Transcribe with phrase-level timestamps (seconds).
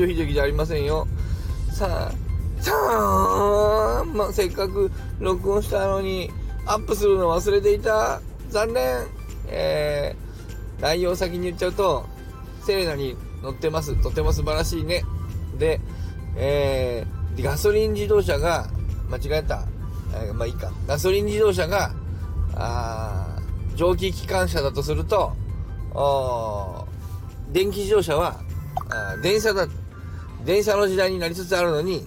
[0.00, 1.06] 城秀樹じゃありませんよ。
[1.72, 6.30] さあ、さあ、まあ、せっかく録音したのに、
[6.66, 8.20] アップするの忘れていた。
[8.48, 9.06] 残念。
[9.48, 12.06] えー、内容先に言っちゃうと、
[12.62, 14.00] セレナに乗ってます。
[14.02, 15.04] とても素晴らしいね。
[15.58, 15.80] で、
[16.36, 18.68] えー、ガソリン自動車が、
[19.10, 19.64] 間違えた。
[20.14, 20.72] えー、まあいいか。
[20.86, 21.92] ガソリン自動車が、
[22.54, 23.38] あ
[23.74, 25.32] 蒸気機関車だとすると、
[27.50, 28.40] 電気自動車は、
[28.90, 29.66] あ電車だ、
[30.44, 32.06] 電車の時代になりつつあるのに、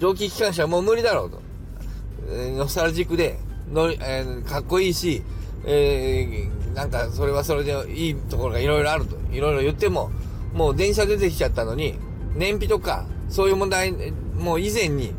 [0.00, 1.40] 蒸気機関車はもう無理だろうと。
[2.28, 3.38] えー、ノスタルジックで、
[3.70, 5.22] のえー、かっこいいし、
[5.64, 9.16] えー、なんかそれはそれでいいところがいろいろあると。
[9.32, 10.10] いろいろ言っても、
[10.52, 11.94] もう電車出てきちゃったのに、
[12.34, 13.92] 燃費とか、そういう問題、
[14.36, 15.14] もう以前に、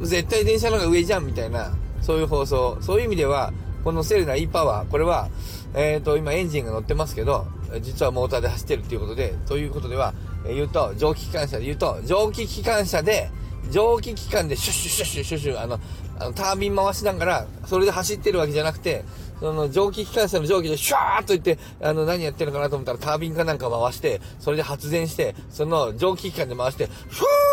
[0.00, 2.78] 絶対電車の方が上じゃんみたいな、そういう放送。
[2.80, 3.52] そういう意味では、
[3.84, 5.28] このセレナ E パワー、これは、
[5.74, 7.46] えっ、ー、と、今エンジンが乗ってますけど、
[7.80, 10.14] 実はモーターで走ってるっていうことで、ということでは、
[10.52, 13.30] 言うと、蒸気機関車で言うと、蒸気機関車で、
[13.70, 15.80] 蒸気機関でシュッシュッシュッシュッシュッシュあの、
[16.18, 19.04] あのタービン回しながら、それで走ってるわけじゃなくて、
[19.40, 26.92] その蒸気機関車の蒸気でシュワーっといって、あの、何やってるのかなと思ったらタービンかなんか回して、それで発電して、その蒸気機関で回して、フ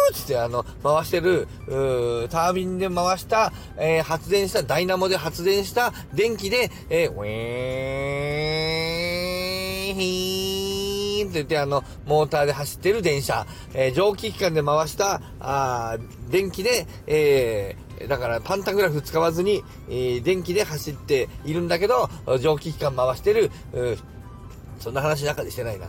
[0.09, 10.40] ーッってあの、回してる、うータービンで回した、えー、発電した、ダイナモで発電した電気で、えー、ウェーン、ヒー。
[11.23, 15.97] ンって言って、あの、モーターで走ってる電車、えー、蒸気機関で回した、あ
[16.29, 23.51] 電気で、えー、だからパンタグラフ使わずに、えー、電気で走っているんだけど、蒸気機関回してる、
[24.81, 25.87] そんな話中でしてないな。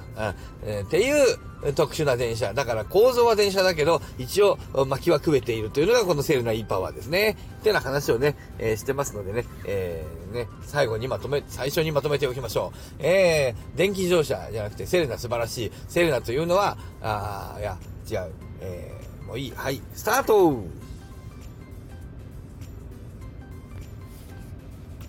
[0.65, 2.53] えー、っていう特殊な電車。
[2.55, 7.37] だから構造は電車だけど、一応薪は食えているというのがこのセルナ E パワーですね。
[7.61, 12.79] ってな話をね、えー、してますのでね、えー、ね、最後にまとめ、最初にまとめておきましょう。
[12.99, 15.73] えー、電気自動車じゃなくてセレナ素晴らしい。
[15.89, 17.79] セレナというのは、あいや、
[18.11, 18.33] 違う。
[18.61, 19.53] えー、もういい。
[19.55, 20.57] はい、スタート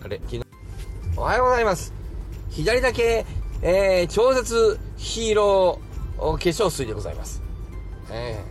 [0.03, 0.43] あれ、昨日。
[1.15, 1.93] おはようございます。
[2.49, 3.25] 左だけ、
[3.65, 7.41] えー、超絶ヒーロー化粧水でございます。
[8.11, 8.43] え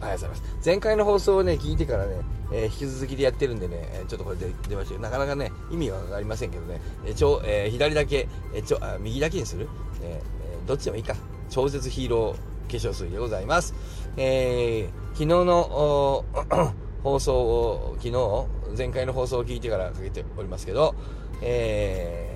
[0.00, 0.66] ー、ありがとうございます。
[0.66, 2.16] 前回の放送をね、聞いてからね、
[2.52, 9.66] えー、引き続きでやってるんでね、ちょっとこれで出ましたけど、なかなかね、意味はわかりませんけどね、えー、ちょえー、左だけ、え、ちょあ、右だけにする、
[10.02, 11.16] えー、どっちでもいいか。
[11.48, 13.74] 超絶ヒーロー化粧水でございます。
[14.18, 16.24] えー、昨日の、
[17.02, 20.94] 放送を、昨日、前回の放送を聞いてからかけておりますけど、
[21.40, 22.33] えー、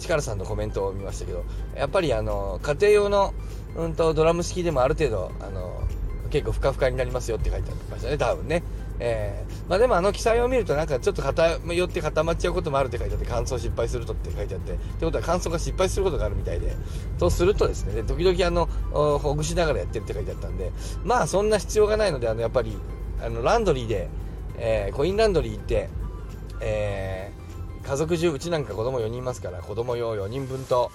[0.00, 1.44] 力さんのコメントを見ましたけど、
[1.76, 3.34] やっぱりあの、家庭用の、
[3.76, 5.82] うんと、ドラム式でもある程度、あの、
[6.30, 8.62] 結構ふかふかになりますよって書いてありましたね、多分ね。
[9.02, 16.76] えー、まあでもあの記載を見るとなんかちょっと偏って固まっちゃうこともあるって書いてあって乾燥失敗するとって書いてあってってことは乾燥が失敗することがあるみたいで
[17.18, 18.66] とするとですねで時々あの
[19.18, 20.70] ほぐしながらやってるって書いてあったんで
[21.02, 22.76] まあそんな必要がないのであのやっぱり
[23.24, 24.10] あのランドリーで、
[24.58, 25.88] えー、コインランドリー行って、
[26.60, 27.29] えー、
[27.82, 30.90] 家族中うちなんか子供4人いますから子供用4人分と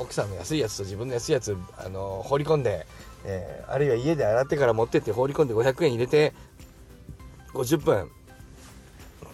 [0.00, 2.86] 奥さんの安いやつと自分の安いやつあの放り込んで、
[3.24, 6.32] えー、あるいは家で洗ってから持ってって放り込んで500円入れて
[7.54, 8.10] 50分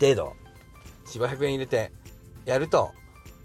[0.01, 0.33] 程度
[1.07, 1.93] 400円入れて
[2.45, 2.93] やると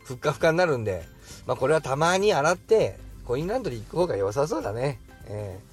[0.04, 1.04] ふっかふかになるんで、
[1.46, 5.00] まあ、これはたまに洗ってコインランドリー行く方が良さそうだね。
[5.28, 5.72] えー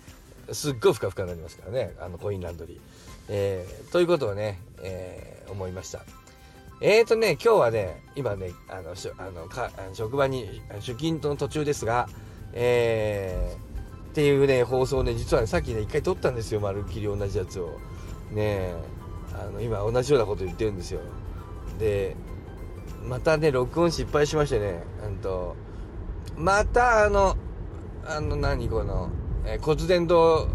[0.52, 2.80] すっごいふかふかになりますからね、あのコインランドリー。
[3.28, 6.00] えー、ということをね、えー、思いました。
[6.80, 12.08] えーとね、今日はね、今ね、あの、しあのか職場に出勤の途中ですが、
[12.52, 17.80] えー、っていうね、放送ね、実はね、さっきね、一回撮ったんですよ、まるっきり同じやつを。
[18.30, 18.74] ね
[19.34, 21.00] あの、今同じようなこと言ってるんですよ。
[21.80, 22.14] で、
[23.04, 25.56] またね、録音失敗しましてね、うんと、
[26.36, 27.36] またあの、
[28.06, 29.10] あの、何この、
[29.44, 30.46] えー、骨伝導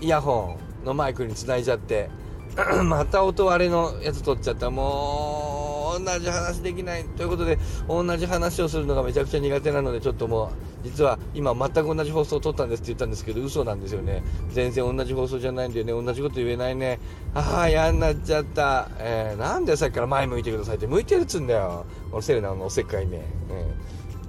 [0.00, 2.08] イヤホンのマイクにつないじゃって
[2.84, 4.70] また音割れのやつ取っちゃった。
[4.70, 7.04] もう同じ話できない。
[7.04, 7.58] ということで
[7.88, 10.48] 同じ話をするのがめちゃくちゃ苦手なのでちょっともう
[10.82, 14.22] 実は今全く同じ放送を撮ったんですって言ったんですけど嘘なんですよね。
[14.50, 15.92] 全然同じ放送じゃないんでね。
[15.92, 16.98] 同じこと言えないね。
[17.34, 20.86] ああ嫌になっちゃった、えー、なんでさっきから前向いてくださいって。
[20.86, 21.86] 向いてるっつうんだよ。
[22.10, 23.22] このセレナのおせっかいね、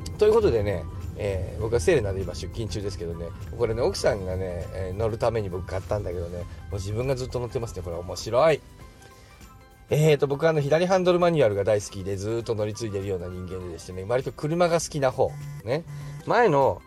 [0.09, 0.83] うん、ということでね
[1.23, 8.59] えー、僕はセレナで今出勤中ですけどね、これね、奥さんがね、えー、乗るために僕買ったんだけどね、もう自分がずっと乗ってますね、これ面白い。
[9.91, 15.29] えーと、僕はあの、左ハンドルマニュアルが大好きで、ずっと乗り継いでるような人間でしてね、割と車が好きな方。
[15.63, 15.83] ね。
[16.25, 16.81] 前の、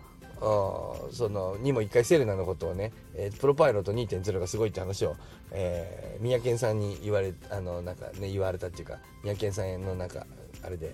[1.13, 5.15] その、にも一回セレナのことをね、えー、プロパイロット2.0がすごいって話を、
[5.53, 10.27] えー、三宅さんに言われ、あの、なんかね、言われたっていうか、三宅さんのなんか、
[10.65, 10.93] あれで、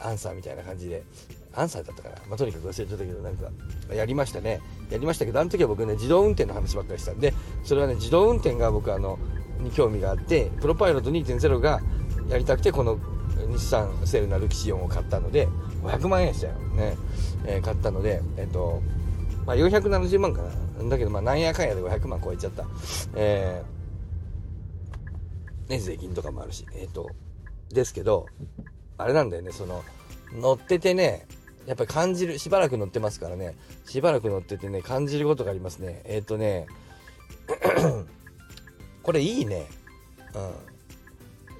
[0.00, 1.02] アンサーみたいな感じで。
[1.52, 3.50] アンサーだったかな、まあ、とにかく忘れちゃったけどなんか。
[3.92, 4.60] やりましたね。
[4.90, 7.32] やりましたけどあの時は僕ね自動運転の話ばっかりしたんで
[7.62, 9.18] それはね自動運転が僕あの
[9.60, 11.80] に興味があってプロパイロット2.0が
[12.28, 12.98] やりたくてこの
[13.48, 15.48] 日産セレナルキシオンを買ったので
[15.82, 16.96] 500万円でしたよね、
[17.46, 18.82] えー、買ったのでえっ、と
[19.46, 20.50] まあ470万かな。
[20.88, 22.64] だけどまあなんやかんやで500万超えちゃった。
[23.14, 27.10] えー、ね税金とかもあるしえっ、ー、と
[27.68, 28.26] ですけど
[29.02, 29.84] あれなんだよねその
[30.32, 31.26] 乗っててね
[31.66, 33.56] やっぱり感じるしばらく乗ってますからね
[33.86, 36.66] しばらく乗っててね感じることがありますねえっ、とね
[39.02, 39.66] これいいね
[40.34, 40.50] うん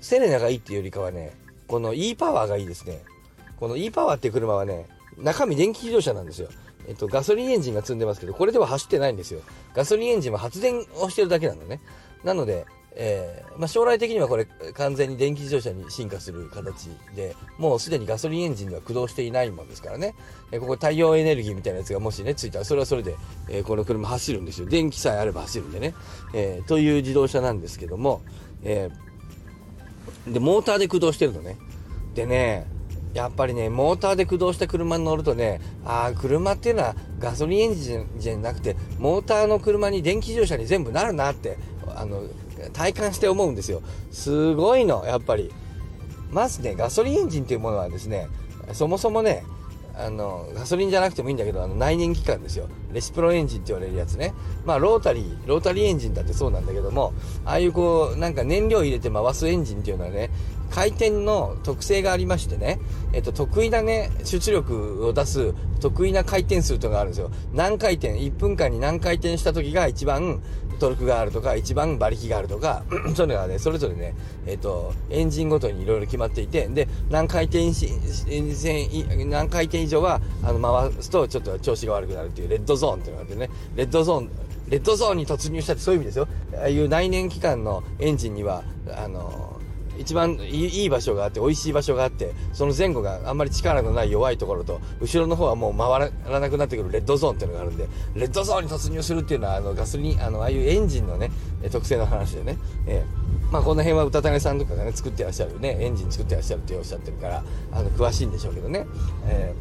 [0.00, 1.32] セレナがいいっていうよりかはね
[1.70, 3.00] この e パワーがいいですね。
[3.60, 6.48] この e パワーって車はね、中身電気自動車なんですよ。
[6.88, 9.40] えっと、ガソリンエンジンが積んでますけど、これでは走ってないんですよ。
[9.72, 11.80] ガソリンエンジンは発電をしてるだけなのね。
[12.24, 12.66] なので、
[12.96, 20.14] えー、まあ、将来的にはこれ完全に電気自動車に進化する形で、もうすでにガソリンエンジンでは駆動していないもんですからね。
[20.50, 23.16] えー、ここ太陽エネルギーみたいなやつがもしね、ついたら、それはそれで、
[23.48, 24.66] えー、この車走るんですよ。
[24.66, 25.94] 電気さえあれば走るんでね。
[26.34, 28.22] えという自動車なんですけども、
[28.62, 28.90] え
[30.26, 31.56] で、モーターで駆動してるのね。
[32.14, 32.66] でね、
[33.14, 41.58] やっぱりね、モーターで駆動した車に乗るとね、ああ、車っていうのはガソリンエンジンじゃなくて、モーターの車に電気自動車に全部なるなって、
[41.88, 42.22] あの、
[42.72, 43.82] 体感して思うんですよ。
[44.10, 45.52] すごいの、やっぱり。
[46.30, 48.28] まずね、ガソリンエンジンっていうものはですね、
[48.72, 49.44] そもそもね、
[49.96, 52.68] あの、ガソリンじゃなくてもいいんだけど、あの、内燃機関ですよ。
[52.92, 54.32] レシプロエンジンって言われるやつね。
[54.64, 57.12] まあ、ロータリー、ロータリーエンジンだってそうなんだけども、
[57.44, 60.30] ああいうこう、なんか燃料入れて回すエンジンっていうのはね、
[60.70, 62.78] 回転の特性がありましてね、
[63.12, 67.30] えっと、得意なね、出力を出す得意な回転数というのがあるんですよ。
[67.52, 70.40] 何回転、1分間に何回転した時が一番
[70.80, 72.82] トルクがあるとか、一番馬力があるとか、
[73.14, 74.14] そういうのがね、それぞれね、
[74.46, 77.88] えっと、エンジンごとにいろいろ決まっていて、で、何回転し、
[79.26, 84.30] 何回転以上は、あの、回すとちょっと調子が悪くなるっていうレッドゾーンっていうのがあってね、レッドゾーン、
[84.68, 86.28] レッドゾーンに突入したってそういう意味ですよ。
[86.54, 88.64] ああいう内燃機関のエンジンには、
[88.96, 89.49] あの
[90.00, 101.30] 一番いい場所があって、美味しい場所があって、その前後があんまり力のない弱いところと、後ろの方はもう回らなくなってくるレッドゾーンっていうのがあるんで、レッドゾーンに突入するっていうのは、あの、ガソリン、あの、ああいうエンジンのね、
[101.70, 102.56] 特性の話でね、
[102.86, 108.86] えー、まあ、この辺は歌種さんとかがね、作ってらっしゃるね、エンジン作ってらっしゃるっておっしゃってるから、あの、詳しいんでしょうけどね、
[109.26, 109.54] え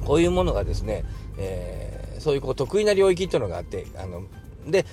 [0.00, 1.04] ー、こういうものがですね、
[1.38, 4.22] えー、そういうこう得意な領域っていうのがあって、あの、
[4.66, 4.84] で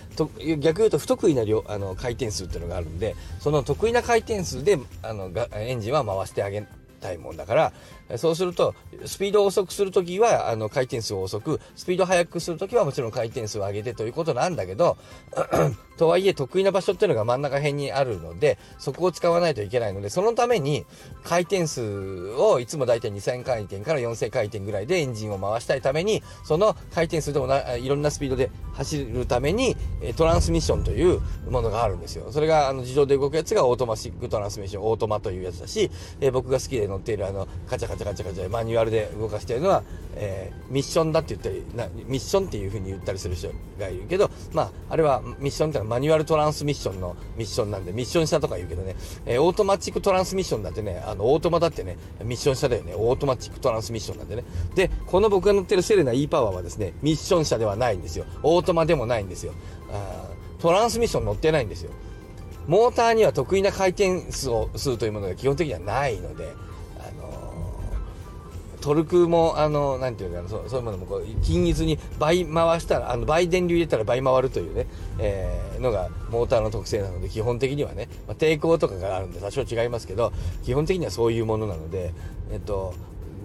[0.60, 6.66] 逆言うと不得意な量あの回転数っていうのがあるんでその得意な回転数であのがエンジンは回してあげ
[7.02, 7.74] たいもんだから、
[8.18, 8.76] そうすると、
[9.06, 14.98] スピードを遅くするときは、あの、回転数を遅く、スピードを速くするときはもちろん回転数を上げてということなんだけど、
[15.98, 20.86] とはいえ得意な場所っていうのが真ん中辺にあるので、そこを使わないといけないので、そのために
[21.24, 29.76] 回転数をいつもだいたい2000回転から4000回転ぐらいでエンジンを回したいために、その回転数でもないろんなスピードで走るために、
[30.18, 32.32] トランスミッションというものがあるんですよ。
[32.32, 39.84] それがあの自動で動くやつがオートマチックトランスミッション、オートマというやつだし、え僕が好きで乗っているあの、カチャカチャカチャカチャマニュアルで動かしているのは、
[40.16, 43.50] えー、ミッションだって言ったりな、ミッションっていう風に言ったりする人
[43.80, 48.96] がいるけど、まあ、あれはミッションってのはマニュアルトランスミッションのミッションなんで、ミッション車とか言うけどね、
[49.26, 54.44] えー、オートマチックトランスミッションだってね、あの、オートマだってね、ミッション車だよね、オートマチックトランスミッションなんでね。
[54.76, 58.26] で、この僕が乗ってるセレナ E パワーはですね、ミッション車ではないんですよ。
[58.44, 59.54] オートマでもないんですよ。
[59.92, 60.30] あ
[60.62, 61.92] トランスミッション乗ってないんですよ。
[62.68, 66.54] モーターには得意な回転数を数というものが基本的にはないので、
[68.82, 74.88] トルクも、あの、なんていうかな、そうそういうものもこう、均一に倍回したら、あの、倍電流入れたら倍回るというね、
[75.20, 80.34] えー、のがモーターの特性なので、基本的にはね、まあ、抵抗とかがあるんで多少違いますけど、
[80.64, 82.14] 基本的にはそういうものなので、
[82.52, 82.94] えっと、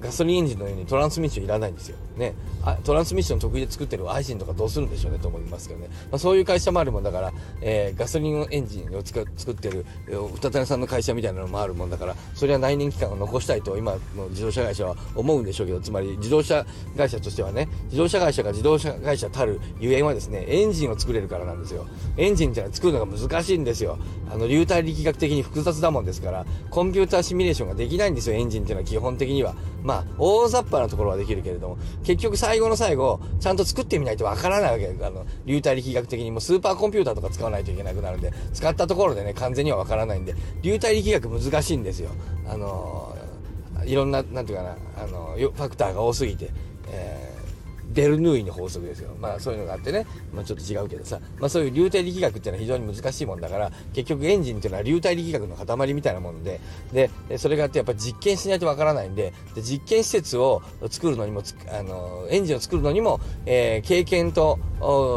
[0.06, 1.96] ガソリンエンジンのようにトランスミッションいらないんですよ。
[2.16, 2.32] ね。
[2.62, 5.88] あトランスミッション得意で作ってるアイシンとかどうするんでしょうねと思いますけどね。
[6.10, 16.64] まあ、そういう会社もあるもんだから、えー、ガソリンエンジンを作ってる、二種さんの会社みたいなのもあるもんだから、それは内燃機関を残したいと今の自動車会社は思うんでしょうけど、つまり自動車
[16.96, 21.86] 会社としてはね、自動車会社が自動車会社たるゆえんはですね、エンジンを作れるからなんですよ。
[22.16, 23.98] エンジンってのは作るのが難しいんですよ。
[24.30, 29.54] あの、流体力学的に複雑だもんですから、コンピューターシミュレーションができないんですよ、エンジンっていうのは基本的には。
[29.86, 42.10] まあ、大雑把なところはできるけれども、結局最後の最後、ちゃんと作ってみないとわからないわけあの、流体力学的にもスーパーコンピューターとか使わないといけなくなるんで、使ったところでね、完全にはわからないんで、流体力学難しいんですよ。
[42.48, 46.50] あのー、いろんな、なんていうかな、あのー、ファクターが多すぎて、
[46.88, 47.25] えー
[47.96, 49.16] ベルヌーイの法則ですよ。
[49.18, 56.60] まあそういうのがあってね、まあちょっと違うけどさ、まあそういう流体力学っていうのは非常に難しいもんだから、結局エンジンっていうのは流体力学の塊みたいなもので、
[56.92, 64.58] で、それがあってやっぱ実験しないとわからないんで、で実験施設を作るのにも、あの、エンジンを作るのにも、えー、経験と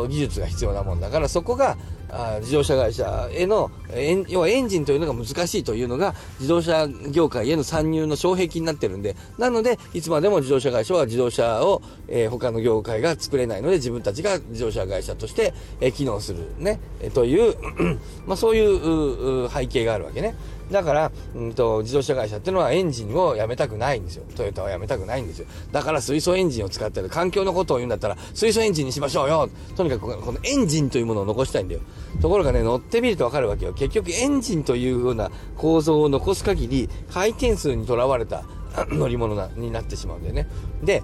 [0.07, 1.77] 技術が必要なもんだから、そこが、
[2.11, 17.55] あ自動車会社への、え要はエンジンというのが難しいというのが自動車業界への参入の障壁になってるんで、なので、いつまでも自動車会社は自動車を、えー、他の業界が作れないので、自分たちが自動車会社として、えー、機能するね、え、という
[18.27, 20.35] まあそういう背景があるわけね。
[20.71, 24.23] だから、うんと、自動車会社っていうのはエンジンをやめたくないんですよ。
[24.35, 25.47] トヨタはやめたくないんですよ。
[25.71, 31.81] だから水素エンジンを使ってる環境のことを言うんだったら、水素エンジンにしましょうよとにかくこのエンジンというものを残したいんだよ。
[32.21, 33.73] ところがね、乗ってみるとわかるわけよ。
[33.79, 38.43] 結局エンジンというような構造を残す限り、回転数にとらわれた
[38.91, 40.47] 乗り物なになってしまうんだよね。
[40.83, 41.01] で、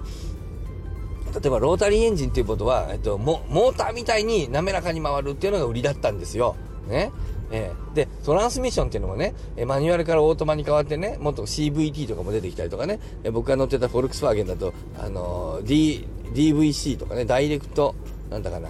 [1.34, 6.56] 例えばロータリーエンジンっていうことは、えっと、モーターみたいに滑らかに回るっていうのが売りだったんですよ。
[6.88, 7.12] ね。
[7.52, 17.96] えー、で、トランスミッションっていうのもね、えマニュアルからオートマに変わってね、もっと CVT とかも出てきたりとかね、え僕が乗ってたフォルクスワーゲンだと、あのー、D、DVC とかね、ダイレクト、
[18.30, 18.70] なんだかな、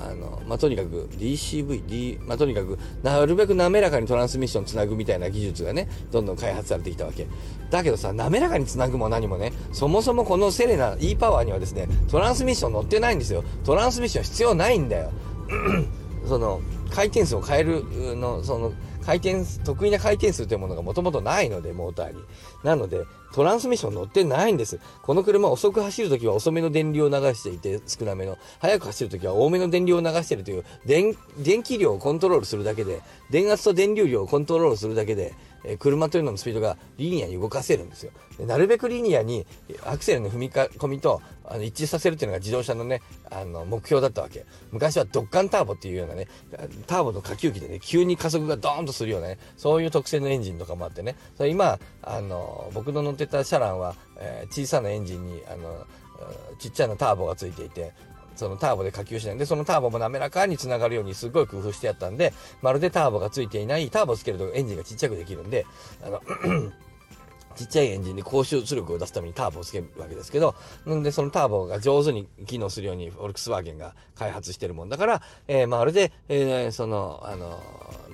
[0.00, 7.26] あの、まあ、とにかく DCV、D、まあ、とにかく、なるべく滑らかにトランスミッションつなぐみたいな技術がね、どんどん開発されてきたわけ。
[7.70, 13.44] だけどさ、滑らかにつなぐも何もね、そもそもこのセレナ E パワーにはですね、トランスミッション乗ってないんですよ。
[13.64, 15.12] トランスミッション必要ないんだよ。
[16.26, 17.84] その、回転数を変える
[18.16, 18.72] の、その、
[19.04, 22.22] 回転、得意な回転数というものがもともとないので、モーターに。
[22.62, 24.80] なので、トランスミッション乗ってないんです。
[25.02, 38.12] この車遅く走るときは遅めの電流を流していて少なめの、速く走るときは多めの電流を流しているという、電、電気量をコントロールするだけで、電圧と電流量をコントロールするだけで、え車というののスピードがリニアに動かせるんですよ。
[38.38, 39.46] でなるべくリニアに
[39.84, 44.46] アクセルの踏み込みとあの一致させるっていうのが自動車のね、あの目標だったわけ。
[44.70, 46.28] 昔はドッカンターボっていうようなね、
[46.86, 55.86] ターボの下級機でね、急に加速がドーンとするようなね、そういう特性のエンジンとかもあってね、それ今、あの、僕の乗ってたシャランは、えー、小さなエンジンに、あの、
[56.58, 57.92] ちっちゃなターボがついていて、
[58.40, 62.32] そのターボで下級しないで、そのターボも滑らかに繋がるようにすごい工夫してやったんで、
[62.62, 65.66] まるでターボがついていない、ターボつけるとエンジンがちっちゃくできるんで、
[66.02, 66.22] あの
[67.54, 70.54] ちっちゃいエンジンに高出力を出すためにターボをつけるわけですけど、
[70.86, 77.60] なんでそのターボが上手に機能するようにフォルクスワーゲンが開発してるもんだから、えー、まるで、えー、その、あの、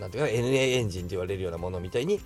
[0.00, 2.20] なんていうか、NA エンジンと言われるようなものみたいに、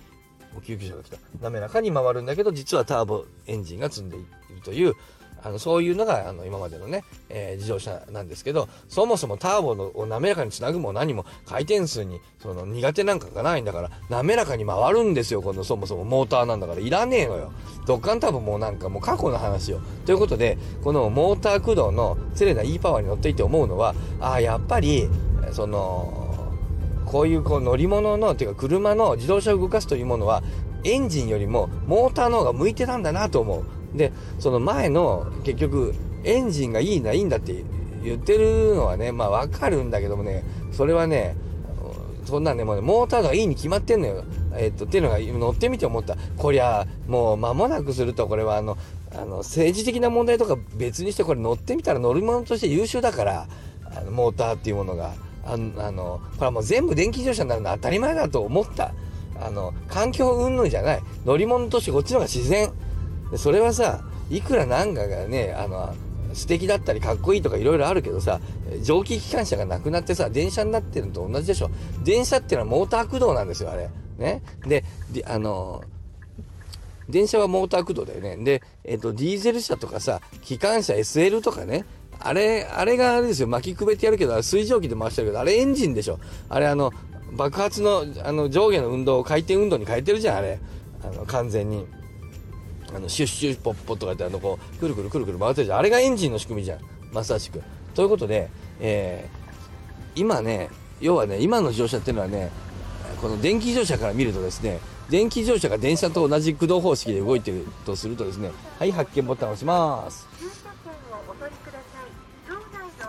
[0.65, 1.17] 救急車が来た。
[1.39, 4.25] 滑らかに回るんだけど、実はターボエンジンが積んでいる
[4.63, 4.95] という、
[5.43, 16.79] あのそういうのがあの今までのね、えー、自動車なんですけどそもそもターボのを滑らかにつなぐも何も回転数にその苦手なんかがないんだから滑らかに回るんですよこのそもそもモーターなんだから。
[16.79, 17.51] いらねえのよ。
[17.85, 25.09] ドッカンターボもなんかもう過去の話よということでこのモーター駆動のセレナ E パワーに乗っていて思うのはああやっぱり
[25.51, 26.53] その
[27.05, 30.43] こういうこう乗り物のっていうか車の自動車を動かすというものは
[30.83, 33.80] エンジンよりもモーターの方が向いてたんだなと思う。
[33.95, 35.93] で、その前の結局
[36.23, 37.63] エンジンがいいな、いいんだって
[38.03, 41.35] 言ってるのはね、まあわかるんだけどもね、それはね、
[42.25, 44.23] そんなんね、もうね、モーターがいいに決まってんのよ。
[44.55, 46.15] えっと、っていうのが乗ってみて思った。
[46.37, 48.77] こりゃ、もう間もなくすると、これはあの、
[49.13, 53.47] あの、政治的な問題とか別にして、これ乗ってみたら乗り物として優秀だから、
[53.85, 55.13] あのモーターっていうものが。
[55.43, 58.93] あの、あのこれはもう全部電気自動車になるのは当たり前だと思った。
[59.41, 61.01] あの、環境云々じゃない。
[61.25, 62.71] 乗り物としてこっちの方が自然。
[63.37, 65.95] それはさいくらなんかがねあの
[66.33, 68.39] 素敵だったりかっこいいとかいろいろあるけどさ
[68.83, 71.69] 蒸気機関車がなくなってさ電車になってるのと同じでしょ
[72.03, 74.83] 電車っていうのはモーター駆動なんですよあれねで
[75.25, 75.83] あの
[77.09, 81.85] 電車はモーター駆動だよねで、えっと、ディーゼル車とかさ機関車 SL とかね
[82.23, 86.19] あれ、あれがあれですよ、巻きくべてやるけど、水蒸気で回してるけど、あれエンジンでしょ。
[86.49, 86.91] あれあの、
[87.33, 90.59] 爆発の、あの、上下の運動を回転運動に変えてるじゃん、あれ。
[91.03, 91.87] あの、完全に。
[92.93, 95.79] あのシュッシュッポッポとかってあのこうくるくるくるくる回ってるじゃん。
[95.79, 96.79] あれがエンジンの仕組みじゃん。
[97.11, 97.61] まさしく。
[97.93, 100.69] ということで、えー、今ね
[100.99, 102.51] 要はね今の自動車っていうのはね
[103.21, 104.79] この電気自動車から見るとですね
[105.09, 110.27] 電気自動車が電車と同じ駆動方式で動いてるとするとですねはい発見ボタンを押します。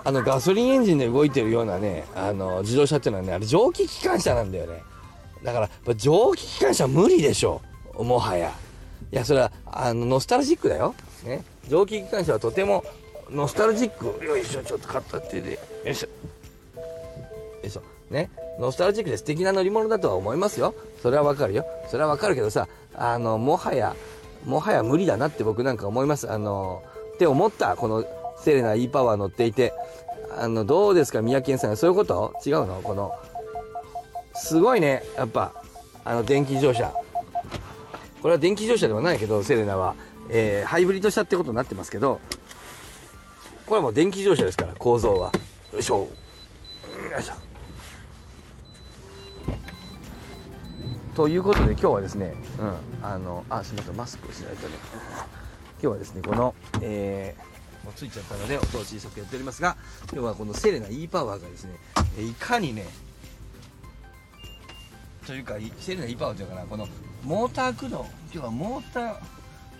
[0.04, 4.82] あのガソリンエンジンで動いてるようなねあの自動車っていうのはねあれ蒸気機関車なんだよね。
[5.44, 7.60] だから蒸気機関車無理でしょ。
[7.96, 8.52] もはや。
[9.12, 10.94] いや、それは、あの、ノスタルジックだよ。
[11.24, 11.44] ね。
[11.68, 12.82] 蒸気機関車はとても、
[13.30, 14.24] ノスタルジック。
[14.24, 15.52] よいしょ、ちょっと買った手で。
[15.52, 15.58] よ
[15.92, 16.06] いしょ。
[16.78, 16.84] よ
[17.62, 17.82] いしょ。
[18.10, 18.30] ね。
[18.58, 20.74] ノスタルジックで素敵な乗り物だとは思いますよ。
[21.02, 21.66] それはわかるよ。
[21.90, 23.94] それはわかるけどさ、あの、もはや、
[24.46, 26.30] もはや無理だなって僕なんか思います。
[26.30, 26.82] あの、
[27.14, 28.04] って思った、この
[28.42, 29.74] セレナ E パワー乗っていて、
[30.38, 31.76] あの、どうですか、三宅さん。
[31.76, 32.34] そういうこと？
[32.46, 32.80] 違うの？
[32.82, 33.12] この、
[34.34, 35.52] すごいね、やっぱ、
[36.04, 36.94] あの、電気自動車。
[38.22, 39.96] これは電気自動車ではないけど、セレナは、
[40.30, 42.20] えー、ハイブリッド車ってことになってますけど、
[43.66, 45.32] これはもう電気自動車ですから、構造は。
[45.72, 45.98] よいしょ。
[45.98, 46.08] よ
[47.18, 47.34] いしょ。
[51.16, 54.74] ということで今日はですね、うん、あの、あ、すみません、マスクをしないとね。
[54.84, 59.76] 今日はですね、この、えー、もうついちゃったので音を小さくやっておりますが、
[60.12, 61.72] 今日はこのセレナ E パワーがですね、
[62.20, 62.86] いかにね、
[65.26, 66.88] というか、セレナ E パワーというかな、この
[67.24, 69.16] モーター駆動、今日はモーター、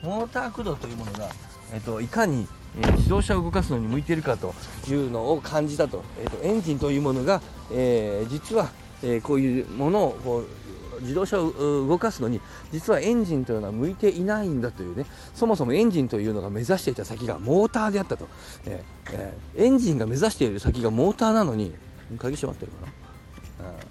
[0.02, 1.30] モーター駆動というものが、
[1.72, 2.46] えっと、いかに、
[2.78, 4.54] えー、自動車を動かすのに向いているかと
[4.88, 8.70] いうのを感じたと、えっと、エンジンというものが、えー、実は、
[9.02, 15.06] えー、こういうものをこう自動車を動かすのに実はエンジンというのは向いていないんだというね。
[15.34, 18.28] そもそもエンジンというのが目指していた先がモーターであったと、
[18.66, 21.74] ええー、エンジンが目指している先がモーターなのに
[22.18, 22.92] 鍵閉まってるかな。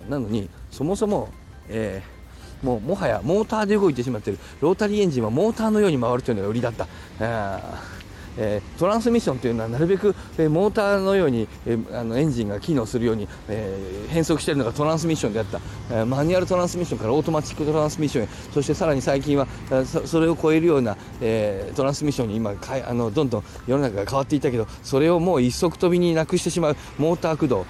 [0.10, 1.29] なのにそもそも、
[1.72, 4.40] えー、もうもはやモーターで動いてしまっている。
[4.60, 6.88] ロータリーエンジンはモーターのように回るというのが売りだった。
[7.20, 8.00] えー、
[8.78, 15.60] トランスミッションというのはなるべく、えー、モーターのように、えー、あのエンジンが機能するように、え変速しているのがトランスミッションであった、
[15.92, 18.28] えマニュアルトランスミッションからオートマチックトランスミッションへ。
[18.54, 19.48] そしてさらに最近は
[19.86, 27.66] そそれを超えるような、えトランスミッションに今かいあのどんどん世の中が変わっていたけどそれをもう一足飛びになくしてしまうモーター駆動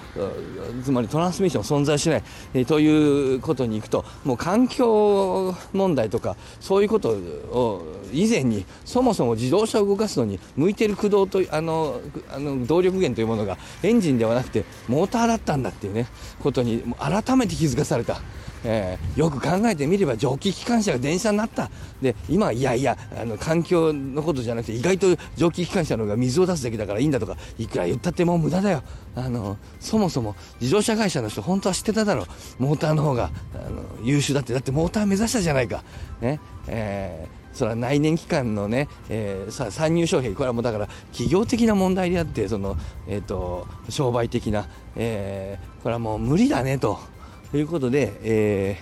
[0.84, 2.22] つまりトランスミッション存在しない、
[2.54, 16.06] えということにいくともう環境問題とかそういうことを以前にそもそも自動車を動かすのに向いてる駆動とあのあの動力源というものがエンジンではなくてモーターだったんだっていうね
[16.42, 18.20] ことに改めて気づかされた。
[18.64, 21.68] えー、よく考えてみれば蒸気機関車が電車になった。
[22.00, 25.06] で今いやいやあの環境のことじゃなくて意外と
[25.36, 28.84] 蒸気機関車の方が水を出すだけだからいいんだとかいくら言ったってもう無駄だよ。
[29.16, 32.26] あのそもそも自動車会社の人本当は知ってただろう。
[32.62, 34.52] モーターの方があの優秀だって。
[34.52, 35.82] だってモーター目指したじゃないか。
[36.20, 36.38] ね。
[36.68, 40.36] えーそれは内燃機関のね、えー、さ参入障壁。
[40.36, 47.12] これはもうだから企業的な問題であってその、えーと、商売的な、えー、これはもう無理だねと。
[47.54, 48.78] いうことで、え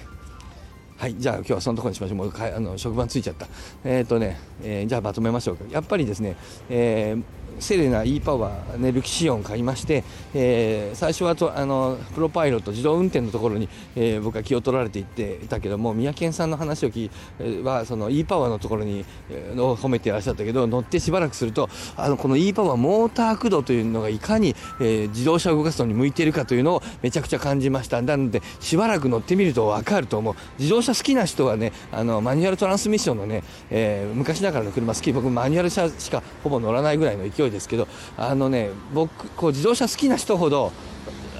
[0.98, 2.16] ー、はいじゃあ今日はそのところにしましょう。
[2.18, 3.48] もうかあの職場についちゃった。
[3.84, 5.64] えっ、ー、とね、えー、じゃあまとめましょうか。
[5.70, 6.36] やっぱりですね、
[6.68, 7.22] えー
[7.60, 10.02] セレナ E パワー、ね、ルキシオン買いまして、
[10.34, 28.00] えー、最初はとあのプロパイロット自動運転のところに、えー、僕は気を取られていっていたけども三宅さんの話を聞いはその E パワーのところに、えー、を褒めていらっしゃったけど乗ってしばらくするとあのこの E パワーモーター駆動というのがいかに、えー、自動車を動かすのに向いているかというのをめちゃくちゃ感じました。
[28.02, 30.34] なのでしばらく乗ってみると分かると思う。
[30.58, 35.12] 自動車好きな人はねあのマニュアルトランスミッションのね、えー、昔ながらの車好き。
[35.12, 40.72] 僕マニュアル車しかほぼ乗らないぐらいの勢いですけどあのね僕こう自動車好きな人ほど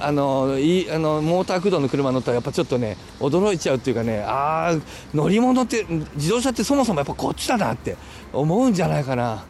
[0.00, 4.76] あのいあのモーター駆動の車乗ったらやっぱちょっとね驚いちゃうっていうかねああ
[5.14, 7.96] 乗り物って自動車ってそもそもやっぱこっちだなって
[8.32, 9.44] 思うんじゃないかな。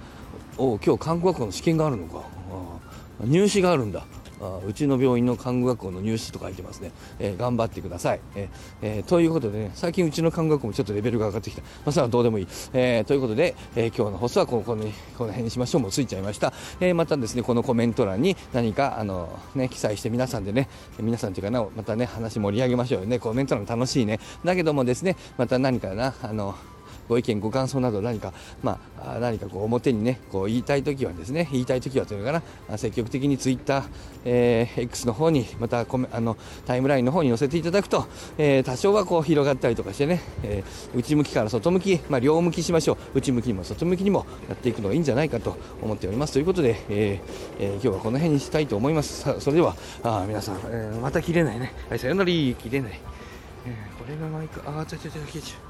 [0.58, 2.22] お今日韓国語の試験があるのか。
[3.24, 4.04] 入試があるんだ。
[4.66, 8.48] うちの病院の看護学校の入試と書いてますね、えー、頑張ってください、えー
[8.82, 15.82] えー、ということでね最近うちの看護学校もちょっとレベルが上がってきた、まあ、それはどうでもいい、えー、ということで、えー、今日の放送はここにこの辺にしましょう。
[15.82, 23.18] もうついちゃいました、えー、またですねこのコメント欄に何かあのね記載して皆さんでね皆さんというかなまたね話盛り上げましょうよね。
[23.18, 24.20] コメント欄楽しいね。
[24.44, 26.54] だけどもですねまた何かなあの
[27.10, 33.84] ご意見ご感想など何か、まあ、何かこう表にねこう言いたい時はですね言いたい時はというのかな積極的にツイッター、
[34.24, 38.06] えー、X の方にまたコメあのタイムラインの方に載せていただくと、
[38.38, 43.18] えー、多少はこう広がったりとかしてね、えー、内向きから外向き、まあ、両向きしましょう。
[43.18, 46.34] 内向きにも外向きにもやっていくのがいいんじゃないかと思っております。
[46.34, 49.22] ということで、えーえー、今日はこの辺にしたいと思います。
[49.22, 51.72] さそれではあ皆さん、えー、また切れないね。
[51.88, 53.00] はいさよなら切れない、
[53.66, 55.69] えー、これがマイクああちゃちゃちゃ消えちゃう。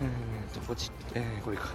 [0.00, 1.68] えーっと、ポチッ、えー、これか。